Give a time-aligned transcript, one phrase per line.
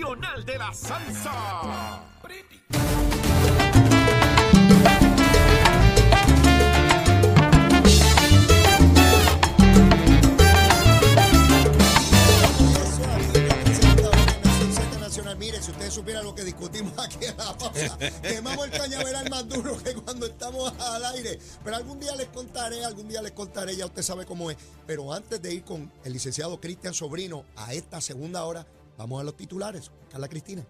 [0.00, 2.06] Nacional de la Salsa.
[15.38, 19.48] Mire, si ustedes supieran lo que discutimos aquí en la pausa, quemamos el cañaveral más
[19.48, 21.38] duro que cuando estamos al aire.
[21.64, 24.58] Pero algún día les contaré, algún día les contaré, ya usted sabe cómo es.
[24.86, 28.66] Pero antes de ir con el licenciado Cristian Sobrino a esta segunda hora,
[29.00, 29.90] vamos a los titulares.
[30.10, 30.62] Carla Cristina.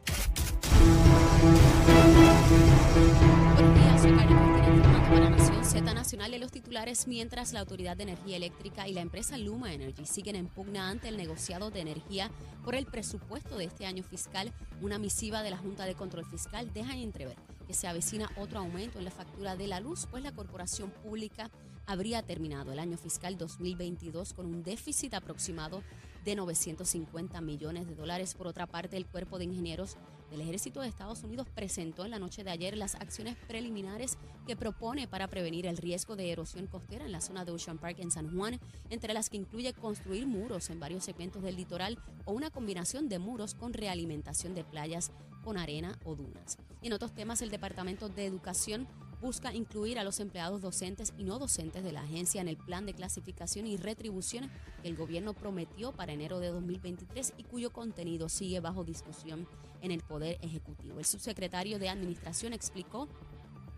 [5.64, 9.72] Z Nacional de los titulares mientras la Autoridad de Energía Eléctrica y la empresa Luma
[9.72, 12.30] Energy siguen en pugna ante el negociado de energía
[12.64, 14.52] por el presupuesto de este año fiscal.
[14.80, 17.36] Una misiva de la Junta de Control Fiscal deja entrever
[17.66, 21.50] que se avecina otro aumento en la factura de la luz, pues la corporación pública
[21.86, 25.82] habría terminado el año fiscal 2022 con un déficit aproximado
[26.24, 28.34] de 950 millones de dólares.
[28.34, 29.96] Por otra parte, el Cuerpo de Ingenieros
[30.30, 34.56] del Ejército de Estados Unidos presentó en la noche de ayer las acciones preliminares que
[34.56, 38.10] propone para prevenir el riesgo de erosión costera en la zona de Ocean Park en
[38.10, 42.50] San Juan, entre las que incluye construir muros en varios segmentos del litoral o una
[42.50, 45.10] combinación de muros con realimentación de playas
[45.42, 46.58] con arena o dunas.
[46.82, 48.86] En otros temas, el Departamento de Educación
[49.20, 52.86] busca incluir a los empleados docentes y no docentes de la agencia en el plan
[52.86, 54.50] de clasificación y retribución
[54.82, 59.46] que el gobierno prometió para enero de 2023 y cuyo contenido sigue bajo discusión
[59.82, 60.98] en el Poder Ejecutivo.
[60.98, 63.08] El subsecretario de Administración explicó,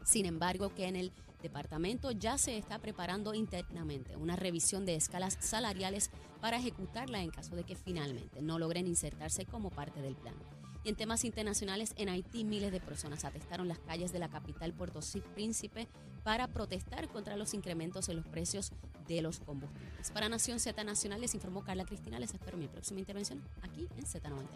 [0.04, 5.36] sin embargo, que en el departamento ya se está preparando internamente una revisión de escalas
[5.40, 10.34] salariales para ejecutarla en caso de que finalmente no logren insertarse como parte del plan.
[10.84, 14.72] Y en temas internacionales, en Haití miles de personas atestaron las calles de la capital
[14.72, 15.00] Puerto
[15.34, 15.88] Príncipe
[16.24, 18.72] para protestar contra los incrementos en los precios
[19.06, 20.10] de los combustibles.
[20.12, 22.18] Para Nación Z Nacional les informó Carla Cristina.
[22.18, 24.46] Les espero mi próxima intervención aquí en Z90.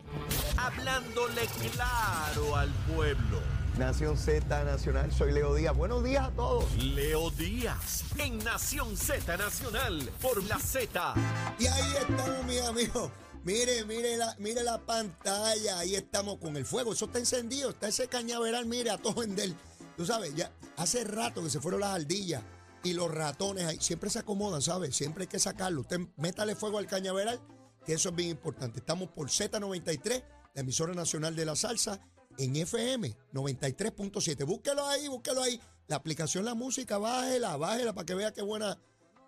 [0.56, 3.40] Hablándole claro al pueblo.
[3.78, 5.76] Nación Z Nacional, soy Leo Díaz.
[5.76, 6.76] Buenos días a todos.
[6.82, 11.14] Leo Díaz en Nación Z Nacional por la Z.
[11.58, 13.10] Y ahí estamos, mis amigos.
[13.46, 15.78] Mire, mire la, mire la pantalla.
[15.78, 16.94] Ahí estamos con el fuego.
[16.94, 17.70] Eso está encendido.
[17.70, 19.54] Está ese cañaveral, mire, a todo en del.
[19.96, 22.42] Tú sabes, ya hace rato que se fueron las ardillas
[22.82, 23.78] y los ratones ahí.
[23.80, 24.96] Siempre se acomodan, ¿sabes?
[24.96, 25.82] Siempre hay que sacarlo.
[25.82, 27.40] Usted métale fuego al cañaveral,
[27.84, 28.80] que eso es bien importante.
[28.80, 32.00] Estamos por Z93, la emisora nacional de la salsa,
[32.38, 34.44] en FM 93.7.
[34.44, 35.60] Búsquelo ahí, búsquelo ahí.
[35.86, 38.76] La aplicación La Música, bájela, bájela para que vea qué buena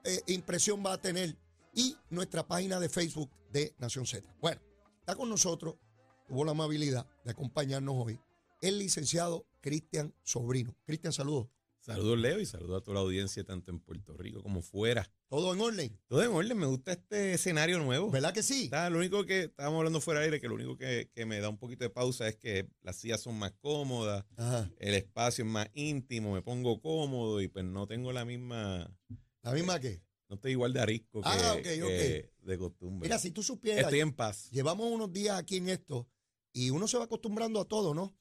[0.02, 1.36] eh, impresión va a tener.
[1.78, 4.26] Y nuestra página de Facebook de Nación Z.
[4.40, 4.60] Bueno,
[4.98, 5.76] está con nosotros,
[6.26, 8.20] tuvo la amabilidad de acompañarnos hoy,
[8.60, 10.74] el licenciado Cristian Sobrino.
[10.86, 11.46] Cristian, saludos.
[11.78, 15.08] Saludos, Leo, y saludos a toda la audiencia, tanto en Puerto Rico como fuera.
[15.28, 16.00] ¿Todo en orden?
[16.08, 18.10] Todo en orden, me gusta este escenario nuevo.
[18.10, 18.64] ¿Verdad que sí?
[18.64, 21.38] Está, lo único que estábamos hablando fuera de aire, que lo único que, que, me
[21.38, 24.68] da un poquito de pausa es que las sillas son más cómodas, Ajá.
[24.80, 28.92] el espacio es más íntimo, me pongo cómodo y pues no tengo la misma.
[29.42, 30.07] ¿La misma qué?
[30.28, 33.08] No estoy igual de arisco que, Ah, ok, que de costumbre.
[33.08, 34.50] Mira, si tú supieras, Estoy en paz.
[34.50, 36.06] llevamos unos días aquí en esto
[36.52, 38.14] y uno se va acostumbrando a todo, ¿no?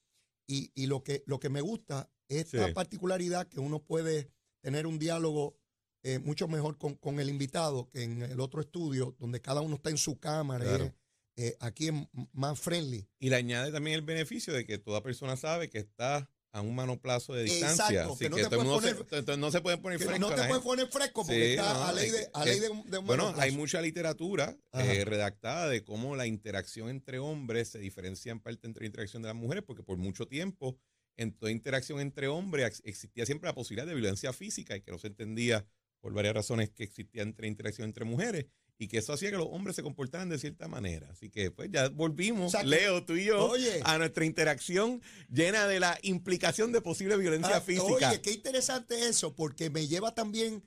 [0.47, 2.73] Y, y lo, que, lo que me gusta es esta Sí.
[2.73, 4.29] particularidad que uno puede
[4.61, 5.57] tener un diálogo
[6.03, 9.75] eh, mucho mejor con, con el invitado que en el otro estudio, donde cada uno
[9.75, 10.63] está en su cámara.
[10.63, 10.85] Claro.
[10.85, 10.93] eh,
[11.35, 11.93] eh, aquí es
[12.33, 13.07] más friendly.
[13.19, 16.73] Y le añade también el beneficio de que toda persona sabe que está a un
[16.75, 17.85] manoplazo de distancia.
[17.89, 20.17] Exacto, así que no que te todo se- entonces no se puede poner fresco.
[20.19, 22.59] no te puedes poner fresco porque Sí, está no, a ley de, que- a ley
[22.59, 27.19] de, un- de un Bueno, hay mucha literatura eh, redactada de cómo la interacción entre
[27.19, 30.77] hombres se diferencia en parte entre la interacción de las mujeres, porque por mucho tiempo
[31.17, 34.91] en toda interacción entre hombres ex- existía siempre la posibilidad de violencia física y que
[34.91, 35.65] no se entendía
[35.99, 38.45] por varias razones que existía entre interacción entre mujeres
[38.79, 41.09] y que eso hacía que los hombres se comportaran de cierta manera.
[41.11, 43.81] Así que pues ya volvimos, Leo, tú y yo, Oye.
[43.83, 48.09] a nuestra interacción llena de la implicación de posible violencia Ah, física.
[48.11, 50.63] Oye, qué interesante eso, porque me lleva también.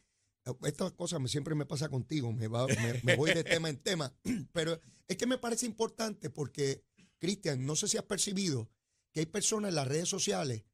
[0.64, 3.76] Estas cosas me, siempre me pasa contigo, me, va- me- me voy de tema en
[3.76, 4.12] tema.
[4.52, 6.82] Pero es que me parece importante porque,
[7.18, 8.68] Cristian, no sé si has percibido
[9.12, 10.64] que hay personas en las redes sociales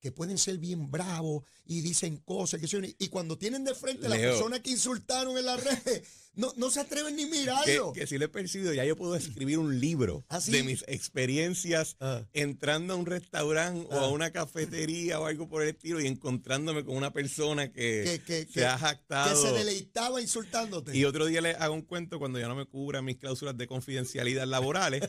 [0.00, 2.60] que pueden ser bien bravos y dicen cosas.
[2.60, 4.30] Que son- y cuando tienen de frente a las Leo.
[4.32, 6.02] personas que insultaron en las redes,
[6.36, 7.92] no, no se atreven ni que, mirarlo.
[7.92, 10.52] que sí lo he percibido, ya yo puedo escribir un libro ¿Ah, sí?
[10.52, 12.22] de mis experiencias Ah.
[12.32, 14.04] entrando a un restaurante o Ah.
[14.04, 18.22] a una cafetería o algo por el estilo y encontrándome con una persona que, Que-
[18.24, 19.42] que- se que- ha que jactado.
[19.42, 20.96] se deleitaba insultándote.
[20.96, 23.66] Y otro día les hago un cuento cuando ya no me cubran mis cláusulas de
[23.66, 25.02] confidencialidad laborales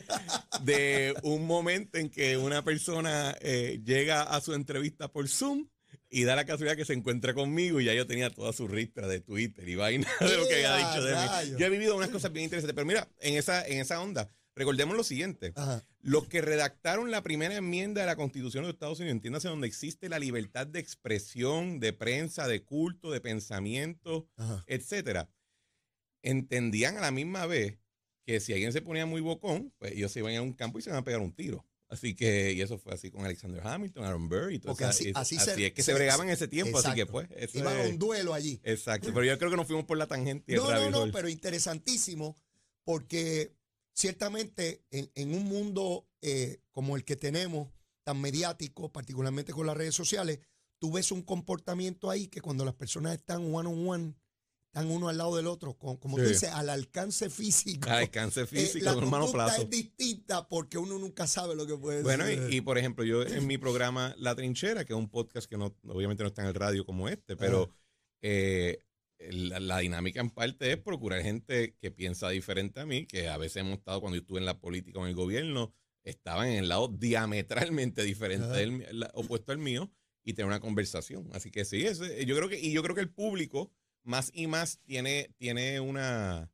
[0.62, 5.68] de un momento en que una persona eh, llega a su entrevista por Zoom
[6.10, 9.08] y da la casualidad que se encuentra conmigo y ya yo tenía toda su ristra
[9.08, 11.58] de Twitter y vaina de lo que había ¡Ea, dicho de mí.
[11.58, 14.96] Yo he vivido unas cosas bien interesantes, pero mira, en esa, en esa onda, recordemos
[14.96, 15.52] lo siguiente.
[15.54, 15.84] Ajá.
[16.00, 19.66] Los que redactaron la primera enmienda de la Constitución de los Estados Unidos, entiéndase donde
[19.66, 24.64] existe la libertad de expresión, de prensa, de culto, de pensamiento, Ajá.
[24.66, 25.28] etcétera,
[26.22, 27.78] entendían a la misma vez
[28.24, 30.82] que si alguien se ponía muy bocón, pues ellos se iban a un campo y
[30.82, 31.64] se iban a pegar un tiro.
[31.90, 34.78] Así que, y eso fue así con Alexander Hamilton, Aaron Burr y todo eso.
[34.90, 37.28] así- así se- es que se- se bregaban en ese tiempo, así que pues.
[37.54, 38.60] Iban a un duelo allí.
[38.62, 41.12] Exacto, pero yo creo que nos fuimos por la tangente y el No, no, no,
[41.12, 42.36] pero interesantísimo
[42.84, 43.54] porque
[43.94, 47.68] ciertamente en, en un mundo eh, como el que tenemos,
[48.04, 50.40] tan mediático, particularmente con las redes sociales,
[50.78, 54.14] tú ves un comportamiento ahí que cuando las personas están one on one,
[54.72, 57.88] están uno al lado del otro, con- como tú dices, al alcance físico.
[57.90, 59.62] Al alcance eh, físico, la conducta plazo.
[59.62, 62.52] es distinta porque uno nunca sabe lo que puede Bueno, ser.
[62.52, 65.56] y, y, por ejemplo, yo en mi programa La Trinchera, que es un podcast que
[65.56, 67.70] no, obviamente no está en el radio como este, pero
[68.22, 68.84] eh,
[69.18, 73.36] la, la dinámica en parte es procurar gente que piensa diferente a mí, que a
[73.38, 75.72] veces hemos estado cuando yo estuve en la política o en el gobierno,
[76.04, 79.90] estaban en el lado diametralmente diferente, del, la- opuesto al mío,
[80.24, 81.28] y tener una conversación.
[81.32, 83.72] Así que sí, ese- yo creo que, y yo creo que el público
[84.02, 86.50] más y más tiene, tiene una,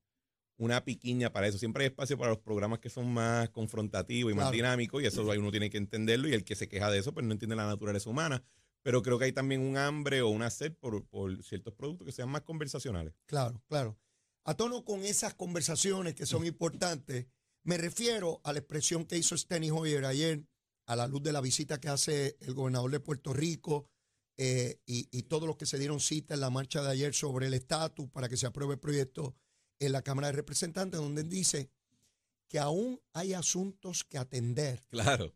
[0.56, 1.58] una piquiña para eso.
[1.58, 4.56] Siempre hay espacio para los programas que son más confrontativos y más Claro.
[4.56, 7.25] dinámicos, y eso uno tiene que entenderlo, y el que se queja de eso, pues
[7.26, 8.43] no entiende la naturaleza humana.
[8.82, 12.12] Pero creo que hay también un hambre o una sed por, por ciertos productos que
[12.12, 13.14] sean más conversacionales.
[13.26, 13.99] Claro, claro.
[14.44, 17.26] A tono con esas conversaciones que son importantes,
[17.62, 20.44] me refiero a la expresión que hizo Steny Hoyer ayer
[20.87, 23.88] a la luz de la visita que hace el gobernador de Puerto Rico
[24.36, 27.46] eh, y, y todos los que se dieron cita en la marcha de ayer sobre
[27.46, 29.34] el estatus para que se apruebe el proyecto
[29.78, 31.70] en la Cámara de Representantes, donde dice
[32.48, 35.34] que aún hay asuntos que atender Claro.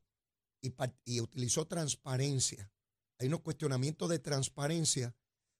[1.04, 2.70] y, utilizó transparencia.
[3.18, 5.14] Hay unos cuestionamientos de transparencia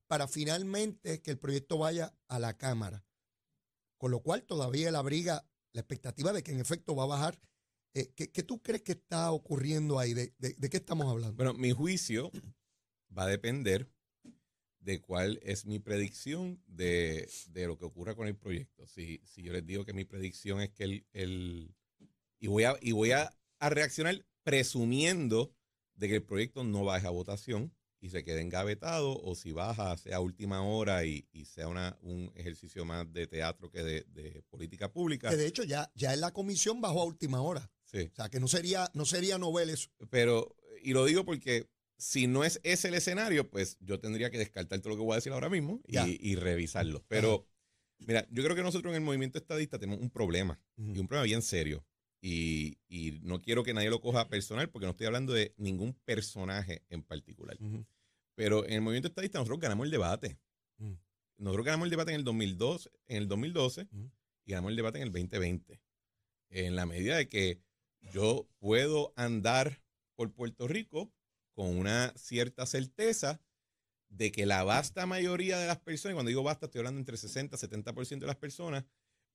[0.06, 3.05] para finalmente que el proyecto vaya a la Cámara.
[3.99, 7.40] Con lo cual todavía él abriga la expectativa de que en efecto va a bajar.
[7.94, 10.14] Eh, ¿qué, qué tú crees que está ocurriendo ahí?
[10.14, 11.35] ¿De, de- de qué estamos hablando?
[11.37, 12.31] Bueno, mi juicio
[13.16, 13.88] va a depender
[14.81, 18.87] de cuál es mi predicción de, de lo que ocurra con el proyecto.
[18.87, 21.75] Si, si yo les digo que mi predicción es que el, el-
[22.40, 25.52] y voy a, y voy a, a reaccionar presumiendo
[25.94, 29.96] de que el proyecto no baje a votación y se quede engavetado, o si baja,
[29.96, 34.43] sea última hora y, y sea una, un ejercicio más de teatro que de, de
[34.50, 35.31] política pública.
[35.31, 37.69] que de hecho ya, ya en la comisión bajó a última hora.
[37.84, 38.08] Sí.
[38.12, 39.90] O sea, que no sería, no sería novel eso.
[40.11, 41.69] Pero, y lo digo porque
[41.99, 45.12] si no es ese el escenario, pues yo tendría que descartar todo lo que voy
[45.12, 47.05] a decir ahora mismo y, y revisarlo.
[47.09, 47.47] Pero,
[47.99, 51.25] mira, yo creo que nosotros en el movimiento estadista tenemos un problema, y un problema
[51.25, 51.85] bien serio.
[52.21, 55.93] Y, y no quiero que nadie lo coja personal porque no estoy hablando de ningún
[56.05, 57.56] personaje en particular.
[58.35, 60.39] Pero en el movimiento estadista nosotros ganamos el debate.
[60.79, 60.93] Mm.
[61.39, 64.06] Nosotros ganamos el debate en el 2002, en el 2012 Mm.
[64.47, 65.81] y ganamos el debate en el 2020.
[66.50, 67.61] En la medida de que
[68.00, 69.83] yo puedo andar
[70.17, 71.12] por Puerto Rico
[71.58, 73.40] con una cierta certeza
[74.08, 77.56] de que la vasta mayoría de las personas, cuando digo basta, estoy hablando entre 60
[77.56, 78.84] y 70% de las personas,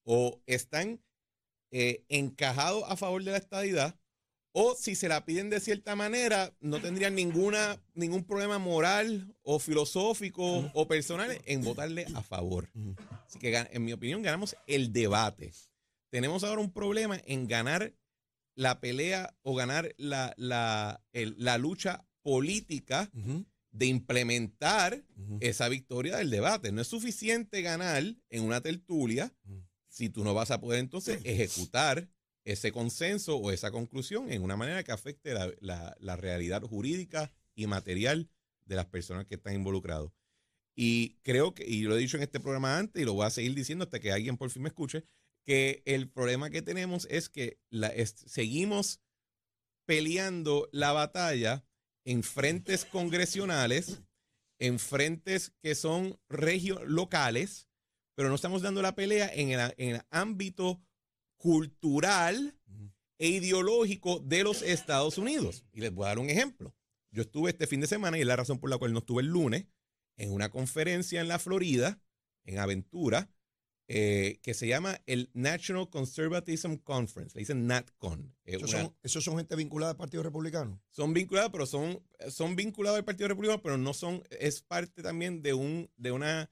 [0.05, 1.03] o están
[1.71, 3.99] eh, encajados a favor de la estadidad,
[4.53, 9.59] o si se la piden de cierta manera, no tendrían ninguna, ningún problema moral o
[9.59, 12.69] filosófico o personal en votarle a favor.
[13.27, 15.51] Así que, en mi opinión, ganamos el debate.
[16.09, 17.93] Tenemos ahora un problema en ganar
[18.55, 23.11] la pelea o ganar la, la, el- la lucha política
[23.71, 25.03] de implementar
[25.41, 26.71] esa victoria del debate.
[26.71, 29.33] No es suficiente ganar en una tertulia
[29.87, 32.09] si tú no vas a poder entonces ejecutar
[32.45, 37.31] ese consenso o esa conclusión en una manera que afecte la, la- la realidad jurídica
[37.55, 38.29] y material
[38.65, 40.11] de las personas que están involucradas.
[40.75, 43.29] Y creo que, y lo he dicho en este programa antes y lo voy a
[43.29, 45.03] seguir diciendo hasta que alguien por fin me escuche,
[45.45, 48.99] que el problema que tenemos es que la, es- seguimos
[49.85, 51.65] peleando la batalla
[52.05, 54.01] en frentes congresionales,
[54.59, 57.67] en frentes que son regio locales,
[58.15, 60.81] pero no estamos dando la pelea en el, en el ámbito
[61.37, 62.57] cultural
[63.17, 65.65] e ideológico de los Estados Unidos.
[65.71, 66.75] Y les voy a dar un ejemplo.
[67.11, 69.21] Yo estuve este fin de semana, y es la razón por la cual no estuve
[69.21, 69.67] el lunes,
[70.17, 72.01] en una conferencia en la Florida,
[72.45, 73.29] en Aventura,
[73.95, 77.35] eh, que se llama el National Conservatism Conference.
[77.35, 78.35] Le dicen NatCon.
[78.43, 80.81] Es Esos, una- son, esos son gente vinculada al Partido Republicano.
[80.89, 85.43] son vinculados, pero son, son vinculados al Partido Republicano, pero no son, es parte también
[85.43, 86.49] de un, de una,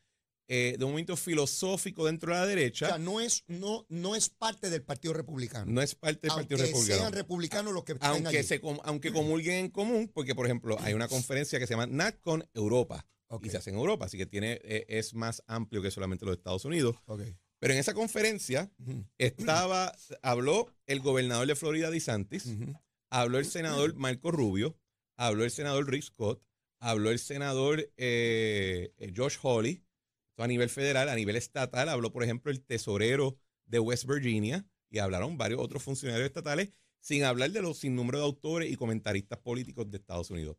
[0.48, 2.88] eh, de un momento filosófico dentro de la O derecha.
[2.90, 5.66] sea, no es, no, no es parte del Partido Republicano.
[5.72, 7.02] no es parte del aunque Partido Republicano.
[7.02, 8.48] sean republicanos los que estén aunque, allí.
[8.48, 12.48] se, aunque comulguen en común, porque por ejemplo hay una conferencia que se llama NatCon
[12.54, 15.90] Europa Ok, y se hace en Europa, así que tiene, eh, es más amplio que
[15.90, 16.98] solamente los Estados Unidos.
[17.08, 18.70] Pero en esa conferencia
[19.18, 22.50] estaba, habló el gobernador de Florida, DeSantis,
[23.10, 24.78] habló el senador Marco Rubio,
[25.16, 26.44] habló el senador Rick Scott,
[26.82, 29.82] habló el senador eh, eh, Josh Hawley,
[30.32, 34.68] esto a nivel federal, a nivel estatal, habló, por ejemplo, el tesorero de West Virginia
[34.90, 39.40] y hablaron varios otros funcionarios estatales, sin hablar de los sinnúmero de autores y comentaristas
[39.40, 40.58] políticos de Estados Unidos.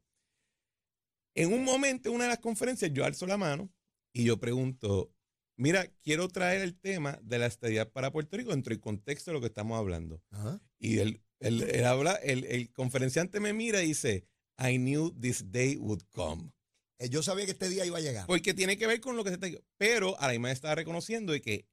[1.34, 3.72] En un momento, en una de las conferencias, yo alzo la mano
[4.14, 5.14] y yo pregunto,
[5.56, 9.34] mira, quiero traer el tema de la estadía para Puerto Rico dentro del contexto de
[9.34, 10.22] lo que estamos hablando.
[10.30, 10.60] Ajá.
[10.78, 14.26] Y él, él- él habla, el, el conferenciante me mira y dice,
[14.58, 16.52] I knew this day would come.
[16.98, 18.26] Eh, Yo sabía que este día iba a llegar.
[18.26, 19.48] Porque tiene que ver con lo que se está
[19.78, 21.66] Pero a la misma vez estaba reconociendo de que,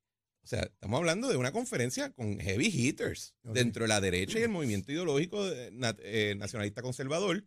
[0.43, 3.53] o sea, estamos hablando de una conferencia con heavy hitters Ok.
[3.53, 7.45] dentro de la derecha y el movimiento ideológico de- na- eh, nacionalista conservador.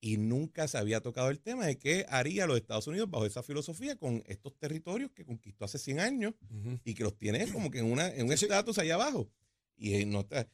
[0.00, 3.42] Y nunca se había tocado el tema de qué haría los Estados Unidos bajo esa
[3.42, 6.78] filosofía con estos territorios que conquistó hace 100 años Ujú.
[6.84, 9.28] y que los tiene como que en, una, en un estatus allá abajo.
[9.76, 10.48] Y eh, no está-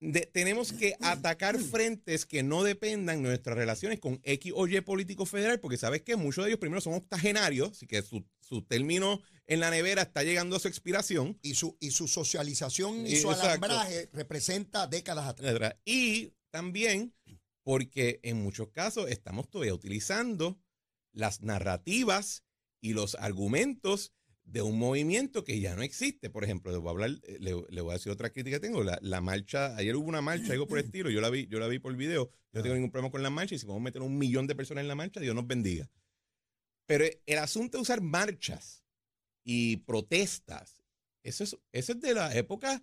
[0.00, 4.80] de- tenemos que atacar frentes que no dependan de nuestras relaciones con X o Y
[4.80, 8.62] político federal, porque sabes que muchos de ellos primero son octogenarios, así que su, su
[8.62, 11.38] término en la nevera está llegando a su expiración.
[11.42, 13.48] Y su, y su socialización y Y- su exacto.
[13.66, 15.74] alambraje representa décadas atrás.
[15.84, 17.12] Y también
[17.62, 20.58] porque en muchos casos estamos todavía utilizando
[21.12, 22.44] las narrativas
[22.80, 24.12] y los argumentos
[24.44, 26.30] de un movimiento que ya no existe.
[26.30, 28.66] Por ejemplo, le voy a hablar, eh, le, le voy a decir otra crítica que
[28.66, 28.82] tengo.
[28.82, 31.58] La, la marcha, ayer hubo una marcha, algo por el estilo, yo la vi, yo
[31.60, 33.84] la vi por video, yo no tengo ningún problema con la marcha, y si podemos
[33.84, 35.88] meter un millón de personas en la marcha, Dios nos bendiga.
[36.86, 38.84] Pero el asunto de usar marchas
[39.44, 40.82] y protestas,
[41.22, 42.82] eso es, eso es de la época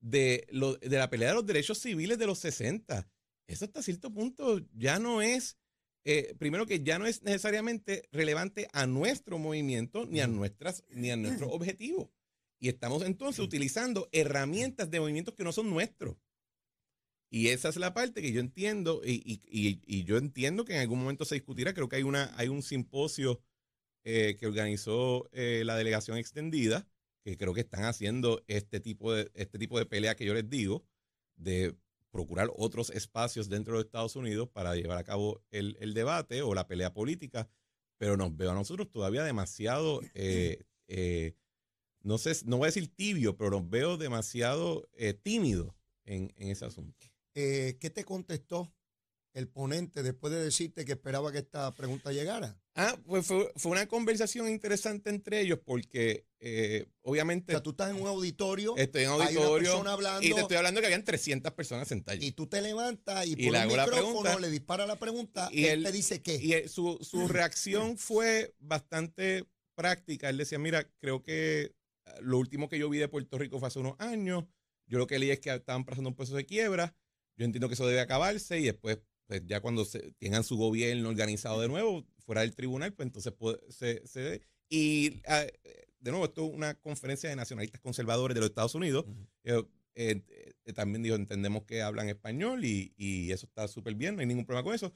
[0.00, 3.08] de, lo- de la pelea de los derechos civiles de los 60.
[3.46, 5.56] Eso hasta cierto punto ya no es,
[6.04, 11.10] eh, primero que ya no es necesariamente relevante a nuestro movimiento ni a, nuestras, ni
[11.10, 12.08] a nuestros objetivos.
[12.58, 16.16] Y estamos entonces utilizando herramientas de movimientos que no son nuestros.
[17.30, 20.74] Y esa es la parte que yo entiendo, y, y- y- y yo entiendo que
[20.74, 21.74] en algún momento se discutirá.
[21.74, 23.42] Creo que hay, una, hay un simposio
[24.04, 26.88] eh, que organizó eh, la delegación extendida,
[27.24, 30.48] que creo que están haciendo este tipo de, este tipo de pelea que yo les
[30.48, 30.86] digo,
[31.34, 31.76] de
[32.16, 36.54] procurar otros espacios dentro de Estados Unidos para llevar a cabo el, el debate o
[36.54, 37.46] la pelea política,
[37.98, 41.34] pero nos veo a nosotros todavía demasiado, eh, eh,
[42.00, 45.74] no sé, no voy a decir tibio, pero nos veo demasiado eh, tímidos
[46.06, 47.06] en, en ese asunto.
[47.34, 48.72] Eh, ¿Qué te contestó
[49.36, 52.58] el ponente después de decirte que esperaba que esta pregunta llegara?
[52.74, 57.70] Ah, pues fue, fue una conversación interesante entre ellos porque eh, O obviamente sea, tú
[57.70, 60.86] estás en un auditorio, estoy en hay una auditorio hablando y te estoy hablando que
[60.86, 62.22] habían 300 personas sentadas.
[62.22, 64.40] y tú te levantas y, Y por le el hago la micrófono pregunta.
[64.40, 66.36] le dispara la pregunta Y él él- te dice qué.
[66.36, 70.28] Y eh, su, su reacción fue bastante práctica.
[70.30, 71.74] Él decía, mira, creo que
[72.06, 74.44] ah, lo último que yo vi de Puerto Rico fue hace unos años.
[74.86, 76.94] Yo lo que leí es que estaban pasando un proceso de quiebra.
[77.38, 81.08] Yo entiendo que eso debe acabarse y después, pues, ya cuando se, tengan su gobierno
[81.08, 85.44] organizado de nuevo, fuera del tribunal, pues entonces puede- se, se- Y ah,
[86.00, 89.04] de nuevo, esto es una conferencia de nacionalistas conservadores de los Estados Unidos.
[89.44, 89.62] Eh,
[89.96, 90.22] eh,
[90.64, 94.26] eh, también dijo, entendemos que hablan español y, y eso está súper bien, no hay
[94.26, 94.92] ningún problema con eso,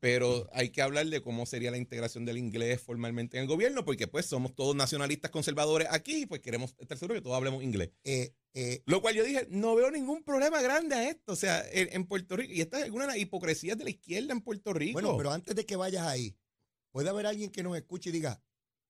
[0.00, 3.84] pero hay que hablar de cómo sería la integración del inglés formalmente en el gobierno,
[3.84, 7.62] porque pues somos todos nacionalistas conservadores aquí y pues queremos estar seguros que todos hablemos
[7.62, 7.90] inglés.
[8.04, 8.34] Eh,
[8.86, 12.06] Lo cual yo dije, no veo ningún problema grande a esto, o sea, en, en
[12.06, 14.92] Puerto Rico, y esta es alguna de las hipocresías de la izquierda en Puerto Rico.
[14.92, 16.36] bueno, pero antes de que vayas ahí,
[16.92, 18.42] puede haber alguien que nos escuche y diga,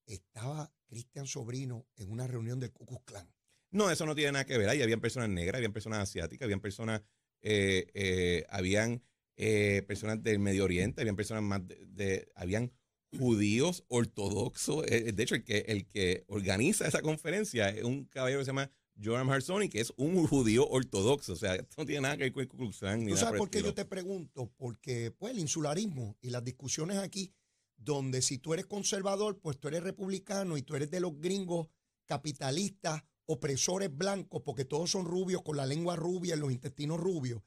[0.06, 3.32] estaba Cristian Sobrino en una reunión del Ku Klux Klan.
[3.74, 4.68] No, eso no tiene nada que ver.
[4.68, 7.02] Ahí habían personas negras, habían personas asiáticas, habían personas,
[7.42, 9.02] eh, eh, habían
[9.36, 12.72] eh, personas del Medio Oriente, habían personas más de, de- habían
[13.18, 14.84] judíos ortodoxos.
[14.88, 18.50] Eh, de hecho, el que, el que organiza esa conferencia es un caballero que se
[18.50, 18.70] llama
[19.02, 21.32] Joram Harsoni, que es un judío ortodoxo.
[21.32, 23.16] O sea, esto no tiene nada que ver con el Ku Klux Klan ni ¿Tú
[23.16, 24.52] sabes por qué yo te pregunto?
[24.56, 27.32] Porque pues el insularismo y las discusiones aquí,
[27.76, 31.68] donde si tú eres conservador, pues tú eres republicano y tú eres de los gringos
[32.06, 37.42] capitalistas, opresores blancos, porque todos son rubios con la lengua rubia y los intestinos rubios.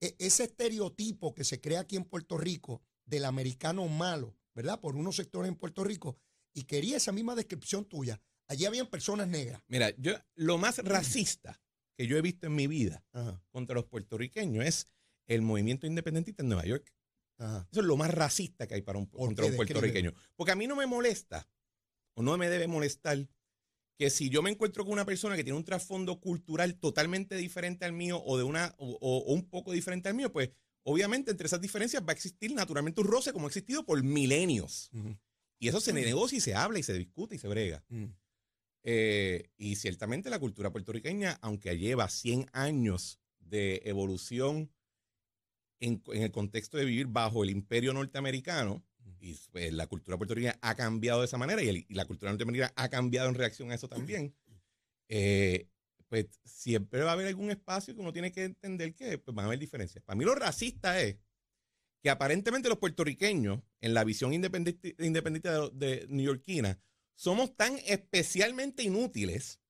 [0.00, 4.80] E- ese estereotipo que se crea aquí en Puerto Rico del americano malo, ¿verdad?
[4.80, 6.18] Por unos sectores en Puerto Rico,
[6.54, 8.20] y quería esa misma descripción tuya.
[8.46, 9.62] Allí habían personas negras.
[9.68, 11.60] Mira, yo lo más racista
[11.96, 14.86] que yo he visto en mi vida Ajá, contra los puertorriqueños es
[15.26, 16.94] el movimiento independentista en Nueva York.
[17.38, 17.68] ajá.
[17.70, 20.14] Eso es lo más racista que hay para un, ¿Por contra un puertorriqueño.
[20.34, 21.46] Porque a mí no me molesta,
[22.14, 23.28] o no me debe molestar,
[23.98, 27.84] que si yo me encuentro con una persona que tiene un trasfondo cultural totalmente diferente
[27.84, 30.50] al mío o de una o, un poco diferente al mío, pues
[30.84, 34.90] obviamente entre esas diferencias va a existir naturalmente un roce como ha existido por milenios.
[35.58, 37.84] Y eso se negocia y se habla y se discute y se brega.
[37.90, 38.14] ujú.
[38.84, 44.72] Eh, y ciertamente la cultura puertorriqueña, aunque lleva 100 años de evolución
[45.80, 48.84] en, en el contexto de vivir bajo el imperio norteamericano,
[49.20, 52.30] y pues, la cultura puertorriqueña ha cambiado de esa manera y, el- y la cultura
[52.30, 54.34] norteamericana ha cambiado en reacción a eso también,
[55.08, 55.68] eh,
[56.08, 59.44] pues siempre va a haber algún espacio que uno tiene que entender que pues, van
[59.44, 60.02] a haber diferencias.
[60.04, 61.16] Para mí lo racista es
[62.02, 66.80] que aparentemente los puertorriqueños, en la visión independiente, independiente de, de neoyorquina,
[67.14, 69.60] somos tan especialmente inútiles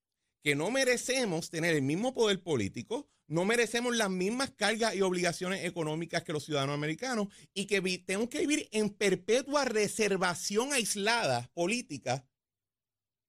[0.43, 5.65] que no merecemos tener el mismo poder político, no merecemos las mismas cargas y obligaciones
[5.65, 12.25] económicas que los ciudadanos americanos y que tenemos que vivir en perpetua reservación aislada política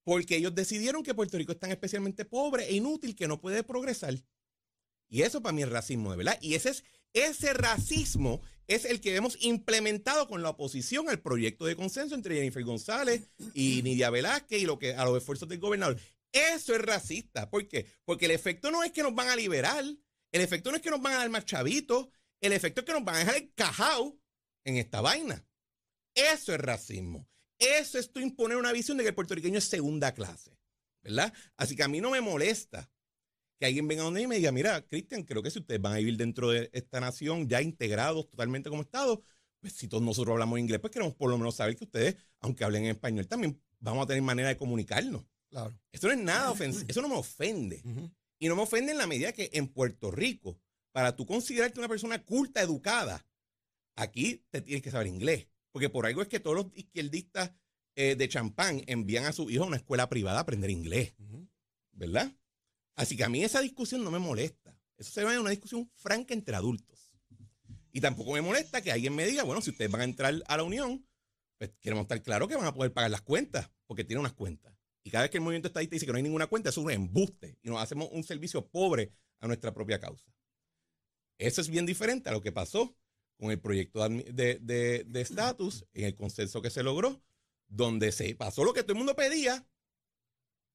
[0.09, 3.63] porque ellos decidieron que Puerto Rico es tan especialmente pobre e inútil que no puede
[3.63, 4.15] progresar.
[5.07, 6.39] Y eso para mí es racismo, de verdad.
[6.41, 11.65] Y ese, es, ese racismo es el que hemos implementado con la oposición al proyecto
[11.65, 15.59] de consenso entre Jennifer González y Nidia Velázquez y lo que, a los esfuerzos del
[15.59, 15.99] gobernador.
[16.31, 17.49] Eso es racista.
[17.49, 17.87] ¿Por qué?
[18.05, 19.83] Porque el efecto no es que nos van a liberar,
[20.31, 22.07] el efecto no es que nos van a dar más chavitos,
[22.41, 24.19] el efecto es que nos van a dejar encajado
[24.63, 25.45] en esta vaina.
[26.13, 27.27] Eso es racismo.
[27.57, 30.57] Eso es imponer una visión de que el puertorriqueño es segunda clase.
[31.01, 31.33] ¿Verdad?
[31.55, 32.91] Así que a mí no me molesta
[33.57, 35.97] que alguien venga donde y me diga, mira, Cristian, creo que si ustedes van a
[35.97, 39.21] vivir dentro de esta nación ya integrados totalmente como Estado,
[39.59, 42.63] pues si todos nosotros hablamos inglés, pues queremos por lo menos saber que ustedes, aunque
[42.63, 45.25] hablen en español, también vamos a tener manera de comunicarnos.
[45.49, 45.77] Claro.
[45.91, 47.83] Eso no es nada ofensivo, eso no me ofende.
[48.39, 50.59] Y no me ofende en la medida que en Puerto Rico,
[50.91, 53.25] para tú considerarte una persona culta, educada,
[53.95, 55.47] aquí te tienes que saber inglés.
[55.71, 57.51] Porque por algo es que todos los izquierdistas
[57.95, 61.13] eh, de champán envían a sus hijos a una escuela privada a aprender inglés.
[61.91, 62.33] ¿verdad?
[62.95, 64.75] Así que a mí esa discusión no me molesta.
[64.97, 67.11] Eso se ve en una discusión franca entre adultos.
[67.91, 70.57] Y tampoco me molesta que alguien me diga, bueno, si ustedes van a entrar a
[70.57, 71.05] la Unión,
[71.57, 74.73] pues queremos estar claros que van a poder pagar las cuentas, porque tienen unas cuentas.
[75.03, 76.85] Y cada vez que el movimiento estadista dice que no hay ninguna cuenta, eso es
[76.85, 77.57] un embuste.
[77.63, 80.31] Y nos hacemos un servicio pobre a nuestra propia causa.
[81.37, 82.95] Eso es bien diferente a lo que pasó
[83.37, 87.21] con el proyecto de admi- de de- estatus en el consenso que se logró,
[87.67, 89.65] donde se pasó lo que todo el mundo pedía.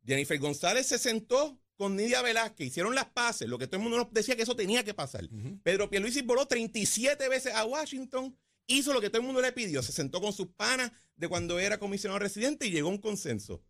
[0.07, 3.99] Jennifer González se sentó con Nidia Velázquez, hicieron las paces, lo que todo el mundo
[3.99, 5.25] nos decía que eso tenía que pasar.
[5.25, 5.59] Ujú.
[5.63, 9.83] Pedro Pierluisi voló 37 veces a Washington, hizo lo que todo el mundo le pidió,
[9.83, 13.61] se sentó con sus panas de cuando era comisionado residente y llegó a un consenso.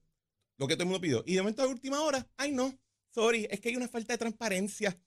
[0.57, 1.23] Lo que todo el mundo pidió.
[1.27, 2.79] Y de momento a última hora, ay no,
[3.11, 4.99] sorry, es que hay una falta de transparencia.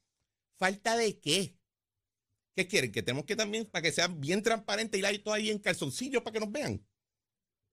[0.57, 1.55] ¿Falta de qué?
[2.55, 2.91] ¿Qué quieren?
[2.91, 6.23] Que tenemos que también, para que sea bien transparente, ir ahí todo ahí en calzoncillos
[6.23, 6.85] para que nos vean.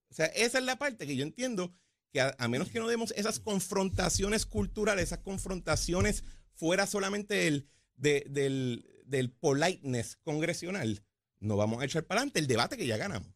[0.09, 1.73] O sea, esa es la parte que yo entiendo
[2.11, 8.25] que a, menos que no demos esas confrontaciones culturales, esas confrontaciones fuera solamente del, de-
[8.29, 11.03] del, del politeness congresional,
[11.39, 13.29] no vamos a echar para adelante el debate que ya ganamos.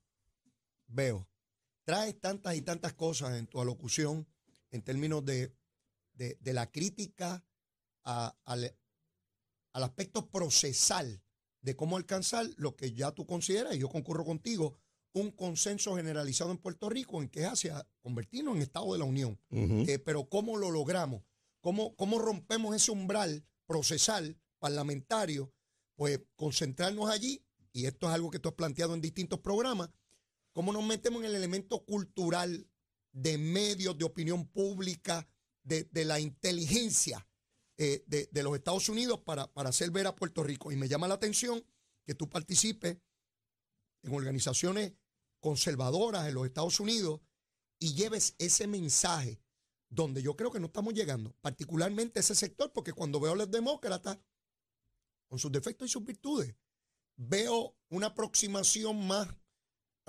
[0.88, 1.28] Veo.
[1.86, 4.28] Traes tantas y tantas cosas en tu alocución
[4.72, 5.56] en términos de,
[6.14, 7.44] de- de la crítica
[8.04, 8.76] a- al,
[9.74, 11.22] al aspecto procesal
[11.62, 14.78] de cómo alcanzar lo que ya tú consideras, y yo concurro contigo,
[15.14, 19.06] un consenso generalizado en Puerto Rico en que es hacia convertirnos en Estado de la
[19.06, 19.40] Unión.
[19.90, 21.24] Eh, pero ¿cómo lo logramos?
[21.62, 25.52] ¿Cómo, ¿Cómo rompemos ese umbral procesal parlamentario?
[25.96, 29.90] Pues concentrarnos allí, y esto es algo que tú has planteado en distintos programas,
[30.60, 32.70] cómo nos metemos en el elemento cultural
[33.14, 35.26] de medios, de opinión pública,
[35.64, 37.26] de, de la inteligencia
[37.78, 40.74] eh, de, de los Estados Unidos para, para hacer ver a Puerto Rico.
[40.74, 41.66] Y me llama la atención
[42.06, 42.98] que tú participes
[44.04, 44.92] en organizaciones
[45.40, 47.22] conservadoras en los Estados Unidos
[47.80, 49.42] y lleves ese mensaje
[49.88, 53.50] donde yo creo que no estamos llegando, particularmente ese sector, porque cuando veo a los
[53.50, 54.20] demócratas,
[55.30, 56.54] con sus defectos y sus virtudes,
[57.16, 59.39] veo una aproximación más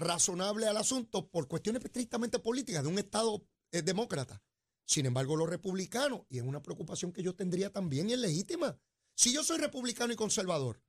[0.00, 4.42] razonable al asunto por cuestiones estrictamente políticas de un Estado eh, demócrata.
[4.84, 8.76] Sin embargo, los republicanos, y es una preocupación que yo tendría también, y es legítima.
[9.14, 10.82] Si yo soy republicano y conservador,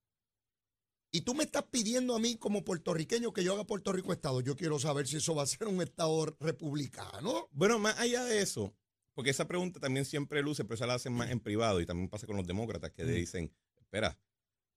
[1.14, 4.40] y tú me estás pidiendo a mí como puertorriqueño que yo haga Puerto Rico Estado,
[4.42, 7.50] yo quiero saber si eso va a ser un Estado republicano.
[7.52, 8.74] Bueno, más allá de eso,
[9.14, 12.10] porque esa pregunta también siempre luce, pero esa la hacen más en privado y también
[12.10, 13.08] pasa con los demócratas que Mm.
[13.14, 14.18] dicen, espera,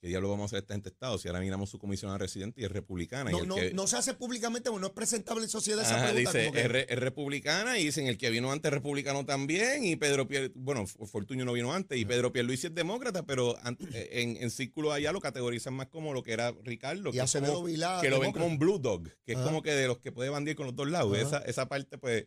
[0.04, 2.64] ¿qué diablo vamos a hacer esta gente Estado si ahora miramos su comisionada residente y
[2.64, 3.30] es republicana?
[3.30, 6.12] No, no, que- no se hace públicamente porque no es presentable en sociedad esa Ajá,
[6.12, 6.38] pregunta.
[6.38, 9.96] dice, es, re- es republicana y dicen el que vino antes es republicano también y
[9.96, 13.56] Pedro Pier, bueno, Fortuño no vino antes y Pedro Pierluisi es demócrata, pero
[13.94, 17.20] eh, en, en círculo allá lo categorizan más como lo que era Ricardo, y que,
[17.22, 19.86] es como- Vilá, que lo ven como un blue dog, que es como que de
[19.86, 21.16] los que puede bandir con los dos lados.
[21.16, 22.26] Esa, esa parte, pues,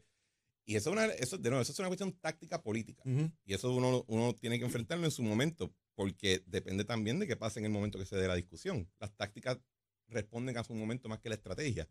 [0.65, 3.03] y eso es una, eso, de nuevo, eso es una cuestión táctica política.
[3.45, 7.37] Y eso uno, uno tiene que enfrentarlo en su momento, porque depende también de qué
[7.37, 8.89] pase en el momento que se dé la discusión.
[9.01, 9.59] Las tácticas
[10.09, 11.89] responden a su momento más que la estrategia.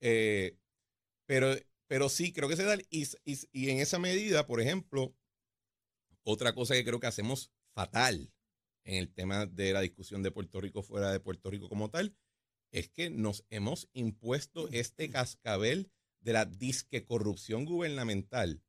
[0.00, 0.56] Eh,
[1.26, 1.54] pero
[1.88, 2.76] pero sí, creo que se da.
[2.90, 5.14] Y, y- y en esa medida, por ejemplo,
[6.24, 8.32] otra cosa que creo que hacemos fatal
[8.84, 12.16] en el tema de la discusión de Puerto Rico fuera de Puerto Rico como tal,
[12.72, 15.90] es que nos hemos impuesto este cascabel
[16.20, 18.62] de la disque corrupción gubernamental,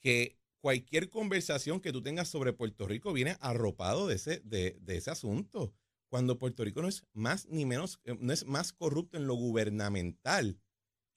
[0.00, 4.96] que cualquier conversación que tú tengas sobre Puerto Rico viene arropado de ese, de, de
[4.96, 5.74] ese asunto,
[6.08, 9.34] cuando Puerto Rico no es más ni menos, eh, no es más corrupto en lo
[9.34, 10.58] gubernamental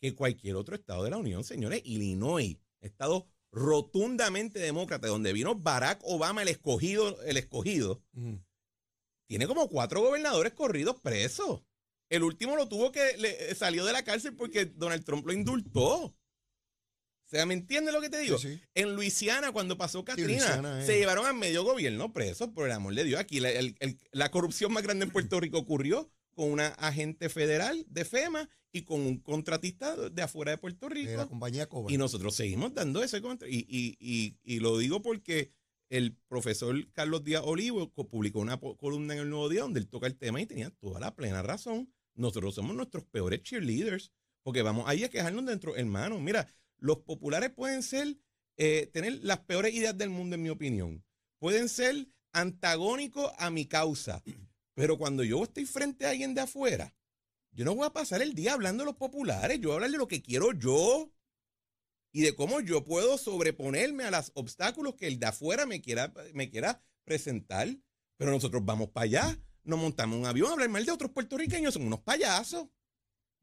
[0.01, 1.81] que cualquier otro estado de la Unión, señores.
[1.85, 8.35] Illinois, estado rotundamente demócrata, donde vino Barack Obama, el escogido, el escogido, Mm.
[9.27, 11.61] tiene como cuatro gobernadores corridos presos.
[12.09, 16.15] El último lo tuvo que le, salió de la cárcel porque Donald Trump lo indultó.
[17.25, 18.37] Sea, ¿me entiendes lo que te digo?
[18.37, 18.61] Sí, sí.
[18.75, 20.85] En Luisiana, cuando pasó Katrina, eh.
[20.85, 23.19] se llevaron a medio gobierno presos, por el amor de Dios.
[23.19, 27.29] Aquí la, el- el- la corrupción más grande en Puerto Rico ocurrió con una agente
[27.29, 31.09] federal de FEMA y con un contratista de afuera de Puerto Rico.
[31.09, 31.93] De la compañía Cobra.
[31.93, 33.47] Y nosotros seguimos dando ese contra.
[33.49, 35.51] Y, y, y, y lo digo porque
[35.89, 40.07] el profesor Carlos Díaz Olivo publicó una columna en el Nuevo Día donde él toca
[40.07, 41.89] el tema y tenía toda la plena razón.
[42.15, 44.11] Nosotros somos nuestros peores cheerleaders
[44.43, 46.19] porque vamos ahí a quejarnos dentro, hermano.
[46.19, 48.17] Mira, los populares pueden ser,
[48.57, 51.03] eh, tener las peores ideas del mundo, en mi opinión.
[51.39, 54.23] Pueden ser antagónicos a mi causa.
[54.73, 56.93] Pero cuando yo estoy frente a alguien de afuera,
[57.51, 59.91] yo no voy a pasar el día hablando de los populares, yo voy a hablar
[59.91, 61.09] de lo que quiero yo
[62.11, 66.13] y de cómo yo puedo sobreponerme a los obstáculos que el de afuera me quiera,
[66.33, 67.67] me quiera presentar.
[68.17, 71.73] Pero nosotros vamos para allá, nos montamos un avión a hablar mal de otros puertorriqueños,
[71.73, 72.67] son unos payasos.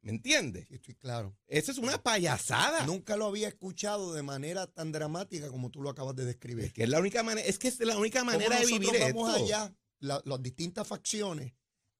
[0.03, 0.67] ¿Me entiendes?
[0.69, 1.37] Sí, estoy claro.
[1.47, 2.85] Esa es una payasada.
[2.87, 6.65] Nunca lo había escuchado de manera tan dramática como tú lo acabas de describir.
[6.65, 8.91] Es que es la única manera, es que es la única ¿Cómo manera de vivir
[8.99, 9.45] vamos esto.
[9.45, 11.53] allá, la- las distintas facciones,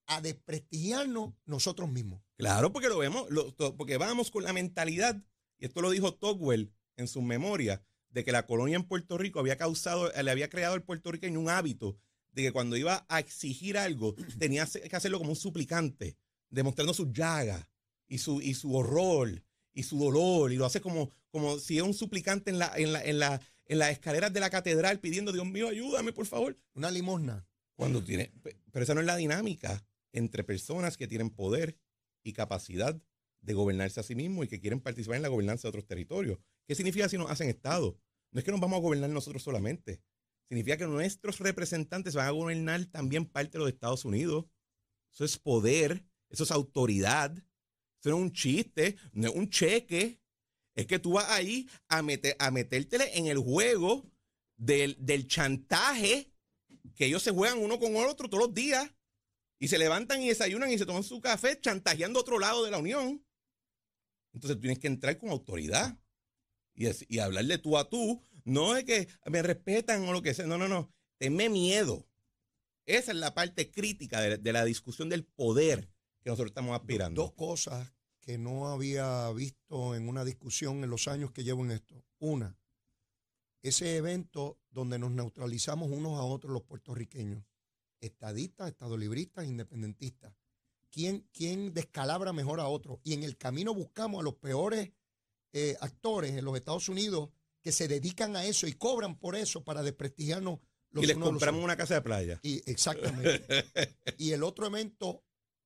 [0.07, 2.21] a desprestigiarnos nosotros mismos.
[2.37, 5.21] Claro, porque lo vemos, lo- porque vamos con la mentalidad,
[5.57, 9.39] y esto lo dijo Togwell en su memoria, de que la colonia en Puerto Rico
[9.39, 11.97] había causado, le había creado al puertorriqueño un hábito
[12.33, 16.17] de que cuando iba a exigir algo, tenía que hacerlo como un suplicante,
[16.49, 17.69] demostrando su llaga
[18.07, 21.83] y su, y su horror y su dolor, y lo hace como, como si es
[21.83, 25.31] un suplicante en, la, en, la, en, la, en las escaleras de la catedral pidiendo,
[25.31, 26.57] Dios mío, ayúdame, por favor.
[26.75, 27.47] Una limosna.
[27.75, 31.75] Cuando tiene, pe- pero esa no es la dinámica entre personas que tienen poder
[32.23, 33.01] y capacidad
[33.41, 36.37] de gobernarse a sí mismos y que quieren participar en la gobernanza de otros territorios.
[36.67, 37.99] ¿Qué significa si nos hacen Estado?
[38.31, 40.01] No es que nos vamos a gobernar nosotros solamente.
[40.47, 44.45] Significa que nuestros representantes van a gobernar también parte de los Estados Unidos.
[45.11, 47.35] Eso es poder, eso es autoridad.
[48.03, 50.19] No es un chiste, no es un cheque.
[50.75, 54.11] Es que tú vas ahí a, meter, a metértele en el juego
[54.57, 56.33] del, del chantaje
[56.95, 58.91] que ellos se juegan uno con otro todos los días
[59.59, 62.71] y se levantan y desayunan y se toman su café chantajeando a otro lado de
[62.71, 63.25] la unión.
[64.33, 65.97] Entonces tienes que entrar con autoridad
[66.73, 68.21] y, y hablar de tú a tú.
[68.43, 70.47] No es que me respetan o lo que sea.
[70.47, 70.93] No, no, no.
[71.17, 72.07] Tenme miedo.
[72.85, 75.92] Esa es la parte crítica de, de la discusión del poder
[76.23, 77.21] que nosotros estamos aspirando.
[77.21, 81.71] Dos cosas que no había visto en una discusión en los años que llevo en
[81.71, 82.03] esto.
[82.19, 82.57] Una,
[83.61, 87.43] ese evento donde nos neutralizamos unos a otros los puertorriqueños,
[87.99, 90.33] estadistas, estadolibristas, independentistas.
[90.89, 93.01] ¿Quién, quién descalabra mejor a otro?
[93.03, 94.91] Y en el camino buscamos a los peores
[95.51, 97.29] eh, actores en los Estados Unidos
[97.61, 100.59] que se dedican a eso y cobran por eso para desprestigiarnos
[100.91, 102.39] los y les unos a los compramos una casa de playa.
[102.43, 103.43] Y exactamente.
[104.17, 105.23] y el otro evento,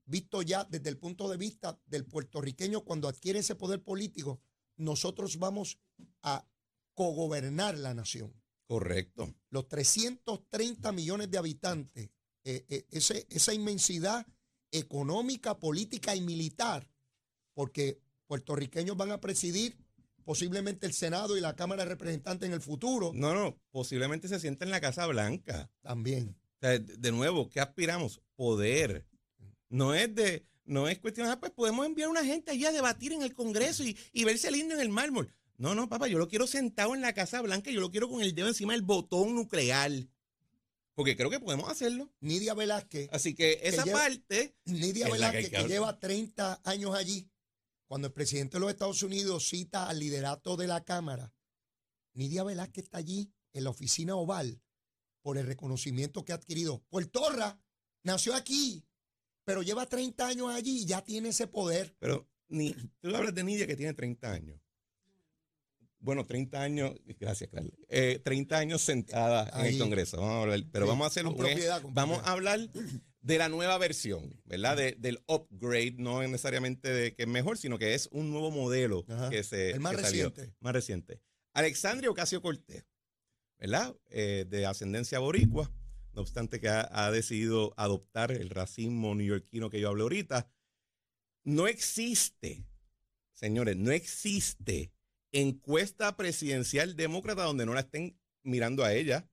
[0.08, 4.41] visto ya desde el punto de vista del puertorriqueño, cuando adquiere ese poder político,
[4.78, 5.78] nosotros vamos
[6.24, 6.46] a
[6.96, 8.34] cogobernar la nación.
[8.65, 9.34] Correcto.
[9.50, 12.10] Los 330 millones de habitantes,
[12.43, 14.26] eh, eh, ese- esa inmensidad
[14.72, 16.89] económica, política y militar,
[17.54, 19.78] porque puertorriqueños van a presidir
[20.24, 24.39] posiblemente el Senado y la Cámara de Representantes en el futuro No, no, posiblemente se
[24.41, 25.72] sienta en la Casa Blanca.
[25.82, 26.36] también.
[26.58, 28.20] O sea, de de nuevo, ¿qué aspiramos?
[28.36, 29.07] Poder.
[29.69, 33.13] No es de, no es cuestión, ah, pues podemos enviar una gente allí a debatir
[33.13, 35.34] en el Congreso y, y verse lindo en el mármol.
[35.58, 38.21] No, no, papá, yo lo quiero sentado en la Casa Blanca yo lo quiero con
[38.21, 39.91] el dedo encima del botón nuclear.
[40.93, 42.12] Porque creo que podemos hacerlo.
[42.21, 46.62] Nidia Velázquez Así que esa lleva- parte, Nidia Es que Velázquez, que que, lleva 30
[46.63, 47.30] años allí,
[47.88, 51.34] cuando el presidente de los Estados Unidos cita al liderato de la Cámara,
[52.13, 54.62] Nidia Velázquez está allí en la oficina oval
[55.21, 56.84] por el reconocimiento que ha adquirido.
[56.89, 57.60] Puertorra
[58.03, 58.84] nació aquí,
[59.48, 61.96] pero lleva 30 años allí y ya tiene ese poder.
[62.00, 64.60] pero ni, tú hablas de Nidia que tiene 30 años.
[66.00, 67.72] Bueno, 30 años, gracias, Carla.
[67.90, 70.18] Eh, 30 años sentada en el Congreso.
[70.18, 72.60] Vamos a hablar, pero Sí, vamos a hacer un- vamos a hablar
[73.22, 74.76] de la nueva versión, ¿verdad?
[74.78, 78.52] De- del upgrade, no es necesariamente de que es mejor, sino que es un nuevo
[78.52, 79.30] modelo Ajá.
[79.30, 80.30] que se El más que salió.
[80.30, 80.56] reciente.
[80.60, 81.22] Más reciente.
[81.54, 82.86] Alexandria Ocasio Cortés,
[83.58, 83.96] ¿verdad?
[84.10, 85.72] Eh, de ascendencia boricua,
[86.17, 90.49] no obstante que ha, ha decidido adoptar el racismo neoyorquino que yo hablé ahorita.
[91.43, 92.65] No existe,
[93.34, 94.91] señores, no existe
[95.32, 99.30] encuesta presidencial demócrata donde no la estén mirando a ella,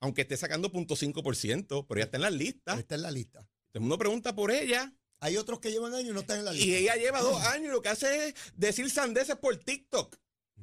[0.00, 2.78] aunque esté sacando 0.5%, pero ya está en las listas.
[2.78, 3.40] Está en la lista.
[3.40, 6.44] Todo el mundo pregunta por ella Hay otros que llevan años y no están en
[6.44, 6.76] la y lista.
[6.78, 10.16] ella lleva dos años y lo que hace es decir sandeces por TikTok.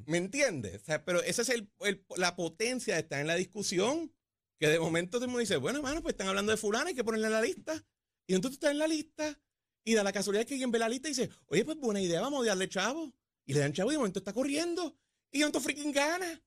[0.06, 0.82] ¿Me entiendes?
[0.82, 4.14] O sea, pero esa es el- el- la potencia de estar en la discusión.
[4.60, 6.96] Que de momento todo el mundo dice, bueno, hermano, pues están hablando de fulana, hay
[6.96, 7.86] que ponerla en la lista.
[8.26, 9.40] Y entonces tú estás en la lista.
[9.84, 12.20] Y da la casualidad que alguien ve la lista y dice, oye, pues buena idea,
[12.22, 13.14] vamos a darle chavo.
[13.46, 14.98] Y le dan chavo y de momento está corriendo.
[15.32, 16.42] Y momento freaking gana.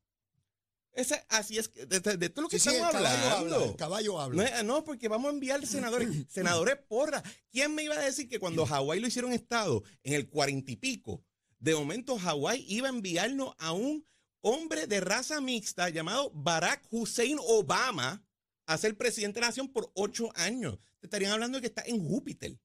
[0.92, 3.28] Esa, así es, que- de, de- de todo lo que Sí, sí, el estamos caballo
[3.30, 3.54] hablando.
[3.56, 3.66] habla.
[3.70, 4.44] El caballo No, habla.
[4.44, 6.08] es- no, porque vamos a enviar senadores.
[6.28, 7.22] senadores porra.
[7.50, 10.76] ¿Quién me iba a decir que cuando Hawái lo hicieron Estado, en el cuarenta y
[10.76, 11.24] pico,
[11.60, 14.04] de momento Hawái iba a enviarnos a un
[14.42, 18.24] hombre de raza mixta llamado Barack Hussein Obama
[18.66, 20.78] a ser presidente de la nación por ocho años?
[21.00, 22.58] Te estarían hablando de que está en Júpiter.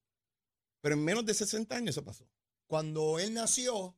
[0.82, 2.28] Pero en menos de 60 años eso pasó.
[2.66, 3.96] Cuando él nació,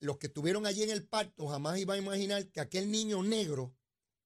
[0.00, 3.74] los que estuvieron allí en el parto jamás iban a imaginar que aquel niño negro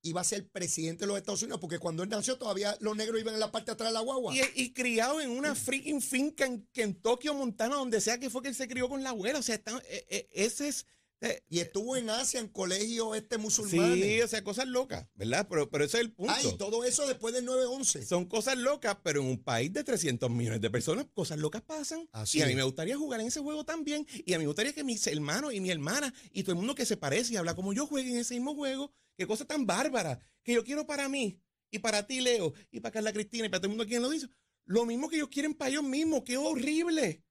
[0.04, 3.20] iba a ser presidente de los Estados Unidos, porque cuando él nació todavía los negros
[3.20, 4.34] iban en la parte de atrás de la guagua.
[4.36, 8.42] Y, y criado en una freaking finca en Kentucky o Montana, donde sea que fue
[8.42, 9.38] que él se crió con la abuela.
[9.38, 10.86] O sea, está- eh, eh, ese es...
[11.22, 14.04] eh, Y estuvo en Asia, en colegios este musulmanes.
[14.04, 15.46] Sí, o sea, cosas locas, ¿verdad?
[15.48, 16.34] Pero, pero ese es el punto.
[16.34, 18.04] Ay, todo eso después del 9-11.
[18.04, 22.08] Son cosas locas, pero en un país de 300 millones de personas, cosas locas pasan.
[22.12, 24.06] Así y a mí me gustaría jugar en ese juego también.
[24.26, 26.74] Y a mí me gustaría que mis hermanos y mi hermana y todo el mundo
[26.74, 28.92] que se parece y habla como yo juegue en ese mismo juego.
[29.16, 32.92] Qué cosa tan bárbara que yo quiero para mí y para ti, Leo, y para
[32.92, 34.28] Carla Cristina y para todo el mundo quien lo dice.
[34.64, 36.22] Lo mismo que ellos quieren para ellos mismos.
[36.24, 37.24] Qué horrible.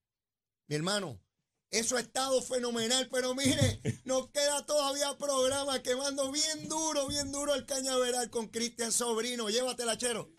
[0.68, 1.20] Mi hermano,
[1.72, 7.54] eso ha estado fenomenal, pero mire, nos queda todavía programa quemando bien duro, bien duro
[7.54, 9.48] el cañaveral con Cristian Sobrino.
[9.48, 10.30] Llévatela, chero.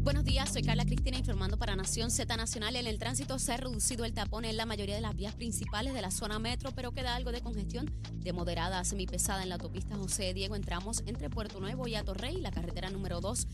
[0.00, 2.76] Buenos días, soy Carla Cristina informando para Nación Z Nacional.
[2.76, 5.92] En el tránsito se ha reducido el tapón en la mayoría de las vías principales
[5.92, 9.56] de la zona metro, pero queda algo de congestión de moderada a semipesada en la
[9.56, 10.54] autopista José Diego.
[10.54, 13.46] Entramos entre Puerto Nuevo y Atorrey, la carretera número 2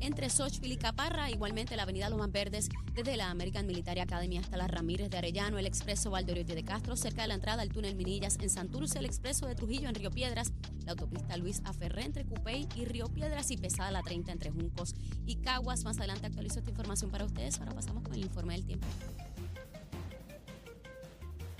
[0.00, 4.56] entre Xochitl y Caparra, igualmente la avenida Lomas Verdes, desde la American Military Academy hasta
[4.56, 7.96] la Ramírez de Arellano, el expreso Valdoriotti de Castro, cerca de la entrada al túnel
[7.96, 10.52] Minillas en Santurce, el expreso de Trujillo en Río Piedras,
[10.84, 14.94] la autopista Luis Aferré entre Cupey y Río Piedras y pesada la 30 entre Juncos
[15.26, 15.84] y Caguas.
[15.84, 17.58] Más adelante actualizo esta información para ustedes.
[17.60, 18.86] Ahora pasamos con el informe del tiempo.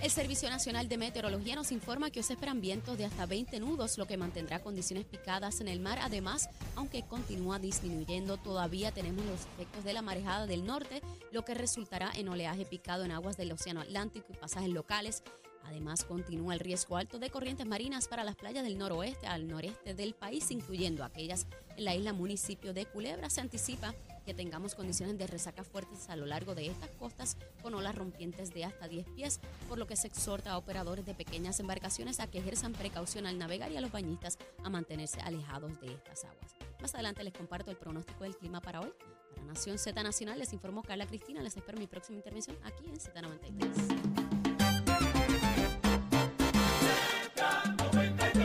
[0.01, 3.59] El Servicio Nacional de Meteorología nos informa que hoy se esperan vientos de hasta 20
[3.61, 5.99] nudos, lo que mantendrá condiciones picadas en el mar.
[6.03, 11.55] Además, aunque continúa disminuyendo, todavía tenemos los efectos de la marejada del norte, lo que
[11.55, 15.22] resultará en oleaje picado en aguas del Océano Atlántico y pasajes locales.
[15.64, 19.94] Además, continúa el riesgo alto de corrientes marinas para las playas del noroeste al noreste
[19.94, 21.46] del país, incluyendo aquellas
[21.77, 23.31] en la isla municipio de Culebra.
[23.31, 23.94] Se anticipa
[24.27, 28.53] que tengamos condiciones de resaca fuertes a lo largo de estas costas con olas rompientes
[28.53, 32.27] de hasta 10 pies, por lo que se exhorta a operadores de pequeñas embarcaciones a
[32.27, 36.57] que ejerzan precaución al navegar y a los bañistas a mantenerse alejados de estas aguas.
[36.83, 38.93] Más adelante les comparto el pronóstico del clima para hoy.
[39.35, 41.41] Para Nación Z Nacional les informó Carla Cristina.
[41.41, 44.26] Les espero mi próxima intervención aquí en Z93.